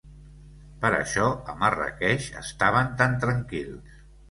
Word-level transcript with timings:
Per 0.85 0.89
això 0.99 1.27
a 1.53 1.55
Marràqueix 1.65 2.31
estaven 2.41 2.91
tan 3.05 3.17
tranquils. 3.27 4.05